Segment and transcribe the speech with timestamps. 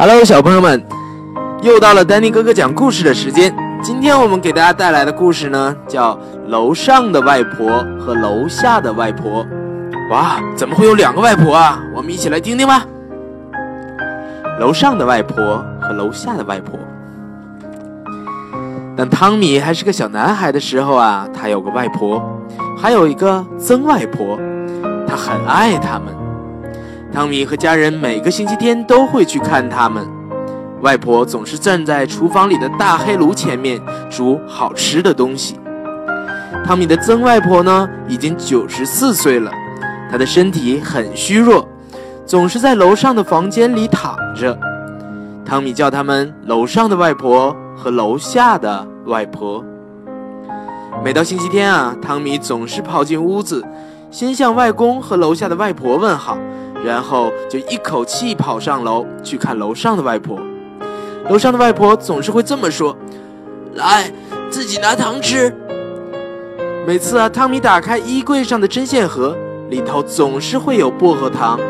[0.00, 0.82] Hello，小朋友们，
[1.60, 3.54] 又到了丹尼哥哥讲故事的时间。
[3.82, 6.14] 今天我们给大家带来的故事呢，叫
[6.46, 9.44] 《楼上的外婆和楼下的外婆》。
[10.10, 11.78] 哇，怎么会有两个外婆啊？
[11.94, 12.82] 我们一起来听听吧。
[14.58, 16.78] 楼上的外婆和楼下的外婆。
[18.96, 22.22] 当汤米还是个小男孩的时候啊，他有个外婆，
[22.74, 24.38] 还有一个曾外婆，
[25.06, 26.19] 他很爱他们。
[27.12, 30.06] 汤米和家人每个星期天都会去看他们。
[30.80, 35.58] 外婆总是站在厨房里的大黑炉前面煮好吃的东西。
[36.64, 39.50] 汤米的曾外婆呢，已经九十四岁了，
[40.10, 41.68] 她的身体很虚弱，
[42.24, 44.56] 总是在楼上的房间里躺着。
[45.44, 49.64] 汤米叫他们楼上的外婆和楼下的外婆。
[51.04, 53.64] 每到星期天啊，汤米总是跑进屋子，
[54.12, 56.38] 先向外公和楼下的外婆问好。
[56.84, 60.38] 然后就一口气跑上楼去看楼上的外婆。
[61.28, 62.96] 楼上的外婆总是会这么说
[63.74, 64.10] ：“来，
[64.48, 65.54] 自己拿糖吃。”
[66.86, 69.36] 每次啊，汤米打开衣柜上的针线盒，
[69.68, 71.60] 里头总是会有薄荷糖。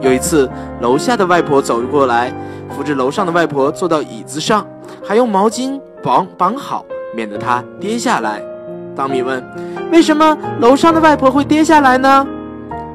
[0.00, 0.48] 有一次，
[0.80, 2.32] 楼下的外婆走过来，
[2.70, 4.64] 扶着楼上的外婆坐到椅子上，
[5.04, 8.40] 还用毛巾绑绑好，免得她跌下来。
[8.96, 9.44] 汤米问
[9.92, 12.26] ：“为什么楼上的外婆会跌下来呢？”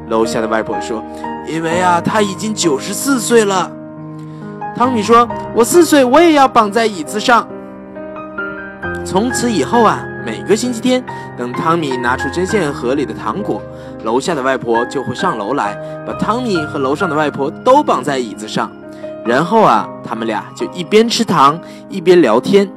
[0.09, 1.03] 楼下的外婆说。
[1.47, 3.71] 因为啊，他已经九十四岁了。
[4.75, 7.47] 汤米说：“我四岁，我也要绑在椅子上。”
[9.05, 11.03] 从此以后啊，每个星期天，
[11.37, 13.61] 等汤米拿出针线盒里的糖果，
[14.03, 15.77] 楼下的外婆就会上楼来，
[16.07, 18.71] 把汤米和楼上的外婆都绑在椅子上，
[19.25, 22.67] 然后啊，他们俩就一边吃糖一边聊天。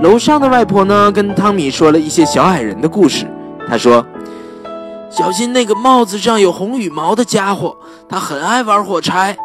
[0.00, 3.26] 楼上的外婆呢，跟汤米说了一些小矮人的故事。
[3.68, 4.06] 她说。
[5.10, 7.76] 小心那个帽子上有红羽毛的家伙，
[8.08, 9.36] 他很爱玩火柴。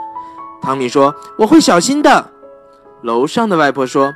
[0.62, 2.30] 汤米说：“我会小心的。”
[3.02, 4.14] 楼上的外婆说：“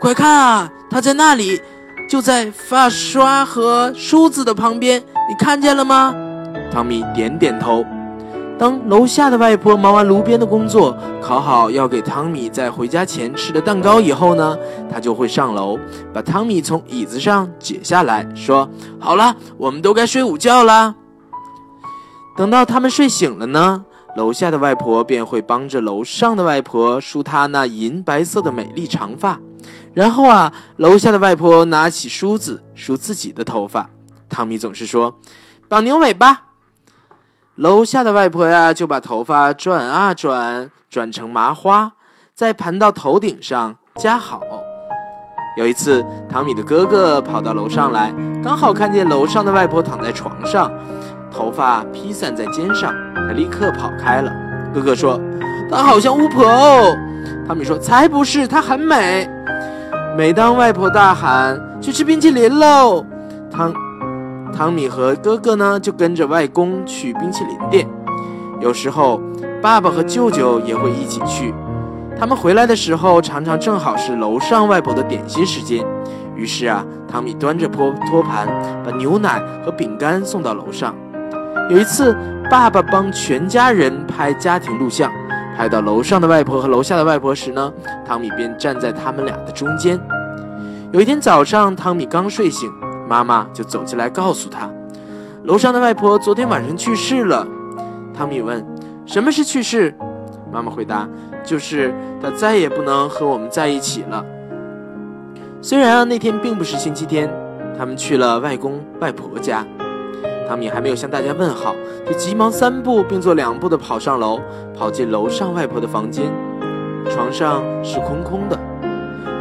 [0.00, 1.60] 快看啊，他在那里，
[2.08, 6.14] 就在发刷和梳子的旁边，你看见了吗？”
[6.70, 7.84] 汤米点点头。
[8.58, 14.58] 当楼下的外婆忙完炉边的工作，烤好要给汤米在回家前吃的蛋糕以后呢，
[14.90, 15.78] 他就会上楼，
[16.12, 18.68] 把汤米从椅子上解下来，说
[18.98, 20.92] ：“好了，我们都该睡午觉啦。”
[22.36, 23.84] 等到他们睡醒了呢，
[24.16, 29.38] 楼下的外婆便会帮着楼上的外婆梳她那银白色的美丽长发，
[29.94, 33.88] 然后啊，楼下的外婆拿起梳子梳自己的头发。
[34.28, 35.16] 汤米总是说
[35.68, 36.42] ：“绑牛尾巴。”
[37.58, 41.90] 楼下的外婆呀，就把头发转啊转，转成麻花，
[42.32, 44.40] 再盘到头顶上夹好。
[45.56, 48.14] 有一次，汤米的哥哥跑到楼上来，
[48.44, 50.70] 刚好看见楼上的外婆躺在床上，
[51.32, 54.32] 头发披散在肩上，他立刻跑开了。
[54.72, 55.20] 哥哥说
[55.68, 56.96] ：“她好像巫婆哦。”
[57.44, 59.28] 汤米说：“才不是，她很美。”
[60.16, 63.04] 每当外婆大喊“去吃冰淇淋喽”，
[63.50, 63.74] 汤。
[64.52, 67.86] 汤米和哥哥呢，就跟着外公去冰淇淋店。
[68.60, 69.20] 有时候，
[69.62, 71.54] 爸爸和舅舅也会一起去。
[72.18, 75.84] 他们回来的时候，常常正好是楼上外婆的点心时间。
[76.34, 78.48] 于是啊，汤米端着托托盘，
[78.84, 80.94] 把牛奶和饼干送到楼上。
[81.70, 82.16] 有一次，
[82.50, 85.12] 爸爸帮全家人拍家庭录像，
[85.56, 87.72] 拍到楼上的外婆和楼下的外婆时呢，
[88.04, 90.00] 汤米便站在他们俩的中间。
[90.90, 92.68] 有一天早上，汤米刚睡醒。
[93.08, 94.70] 妈妈就走进来告诉他，
[95.44, 97.46] 楼上的外婆昨天晚上去世了。
[98.12, 98.62] 汤米问
[99.06, 99.94] ：“什么是去世？”
[100.52, 101.08] 妈妈回答
[101.42, 104.22] ：“就是她再也不能和我们在一起了。”
[105.62, 107.32] 虽然啊那天并不是星期天，
[107.78, 109.64] 他们去了外公外婆家。
[110.46, 111.74] 汤米还没有向大家问好，
[112.06, 114.40] 就急忙三步并作两步的跑上楼，
[114.76, 116.26] 跑进楼上外婆的房间。
[117.08, 118.58] 床上是空空的，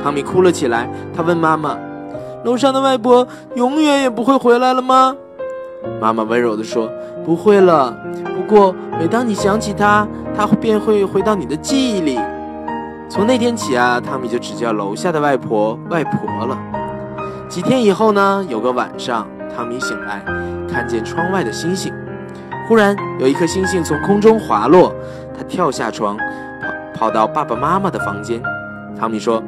[0.01, 0.89] 汤米哭了起来。
[1.13, 1.77] 他问妈妈。
[2.43, 5.15] 楼上的外婆永远也不会回来了吗？
[6.01, 6.89] 妈妈温柔地说
[7.25, 7.95] ：“不会了。
[8.35, 12.19] 不过每当你想起她，她便会回到你的记忆里。”
[13.09, 16.57] 从那天起啊，汤米就只叫楼下的外婆外婆了。
[17.47, 19.25] 几天以后呢，有个晚上，
[19.55, 20.21] 汤米醒来，
[20.69, 21.93] 看见窗外的星星。
[22.67, 24.93] 忽然有一颗星星从空中滑落，
[25.37, 26.17] 他跳下床，
[26.93, 28.41] 跑跑到爸爸妈妈的房间。
[28.99, 29.41] 汤米说：“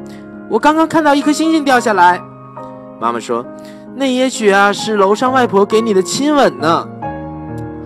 [0.48, 2.18] 我刚刚看到一颗星星掉下来。”
[3.00, 3.44] 妈妈说
[3.96, 6.86] ：“那也许啊，是楼上外婆给你的亲吻呢。”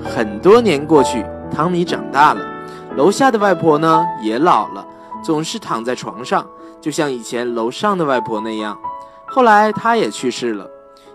[0.05, 2.40] 很多年过去，汤米长大了，
[2.96, 4.84] 楼下的外婆呢也老了，
[5.22, 6.44] 总是躺在床上，
[6.81, 8.76] 就像以前楼上的外婆那样。
[9.26, 10.69] 后来她也去世了。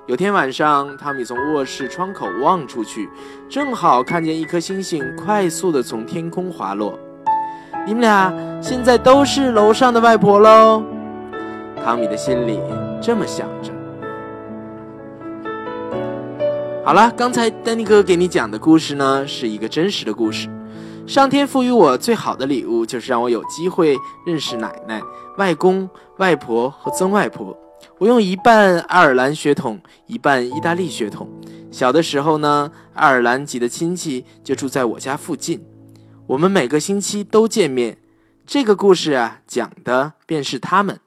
[0.08, 3.08] 有天晚上，汤米从卧室窗口望出去，
[3.48, 6.98] 正好看见一颗星星快速地从天空滑落。
[7.86, 10.82] 你们俩现在都是楼上的外婆喽。
[11.86, 12.60] 汤米的心里
[13.00, 13.72] 这么想着。
[16.90, 20.50] 好了，刚才丹尼哥给你讲的故事呢，是一个真实的故事。
[21.06, 23.96] 上天赋予我最好的礼物，就是让我有机会
[24.26, 25.00] 认识奶奶、
[25.38, 25.88] 外公、
[26.18, 27.56] 外婆和曾外婆。
[28.00, 31.30] 我用一半爱尔兰血统，一半意大利血统。
[31.70, 35.64] 小的时候呢，爱尔兰籍的亲戚就住在我家附近，
[36.26, 38.00] 我们每个星期都见面。
[38.48, 41.00] 这个故事啊，讲的便是他们。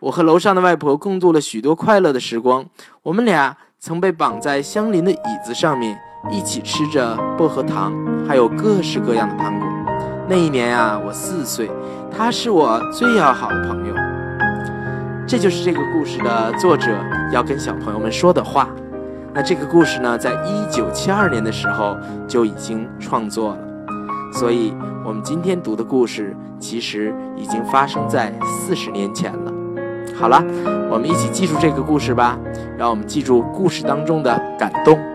[0.00, 2.64] 我和楼上的外婆共度了许多快乐的时光。
[3.02, 5.98] 我们俩曾被绑在相邻的椅子上面，
[6.30, 7.92] 一起吃着薄荷糖，
[8.28, 9.68] 还有各式各样的糖果。
[10.28, 11.68] 那一年啊，我四岁，
[12.08, 13.94] 他是我最要好的朋友。
[15.26, 16.96] 这就是这个故事的作者
[17.32, 18.68] 要跟小朋友们说的话。
[19.34, 21.96] 那这个故事呢，在一九七二年的时候
[22.28, 23.58] 就已经创作了，
[24.32, 24.72] 所以
[25.04, 29.52] 我们今天读的故事其实已经发生在四十年前了。
[30.14, 30.40] 好了，
[30.92, 32.38] 我们一起记住这个故事吧。
[32.76, 35.11] 让我们记住故事当中的感动。